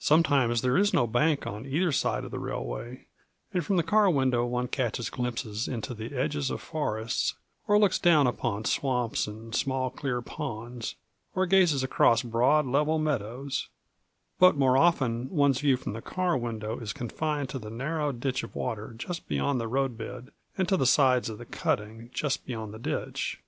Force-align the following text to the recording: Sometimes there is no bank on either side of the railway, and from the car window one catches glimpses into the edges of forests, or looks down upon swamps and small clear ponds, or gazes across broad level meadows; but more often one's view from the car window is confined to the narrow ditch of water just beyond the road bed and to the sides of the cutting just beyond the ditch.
Sometimes 0.00 0.62
there 0.62 0.76
is 0.76 0.92
no 0.92 1.06
bank 1.06 1.46
on 1.46 1.64
either 1.64 1.92
side 1.92 2.24
of 2.24 2.32
the 2.32 2.40
railway, 2.40 3.06
and 3.54 3.64
from 3.64 3.76
the 3.76 3.84
car 3.84 4.10
window 4.10 4.44
one 4.44 4.66
catches 4.66 5.10
glimpses 5.10 5.68
into 5.68 5.94
the 5.94 6.12
edges 6.12 6.50
of 6.50 6.60
forests, 6.60 7.36
or 7.68 7.78
looks 7.78 7.96
down 8.00 8.26
upon 8.26 8.64
swamps 8.64 9.28
and 9.28 9.54
small 9.54 9.88
clear 9.88 10.20
ponds, 10.22 10.96
or 11.36 11.46
gazes 11.46 11.84
across 11.84 12.20
broad 12.24 12.66
level 12.66 12.98
meadows; 12.98 13.68
but 14.40 14.56
more 14.56 14.76
often 14.76 15.30
one's 15.30 15.60
view 15.60 15.76
from 15.76 15.92
the 15.92 16.02
car 16.02 16.36
window 16.36 16.80
is 16.80 16.92
confined 16.92 17.48
to 17.50 17.60
the 17.60 17.70
narrow 17.70 18.10
ditch 18.10 18.42
of 18.42 18.56
water 18.56 18.92
just 18.98 19.28
beyond 19.28 19.60
the 19.60 19.68
road 19.68 19.96
bed 19.96 20.30
and 20.58 20.68
to 20.68 20.76
the 20.76 20.84
sides 20.84 21.30
of 21.30 21.38
the 21.38 21.46
cutting 21.46 22.10
just 22.12 22.44
beyond 22.44 22.74
the 22.74 22.78
ditch. 22.80 23.40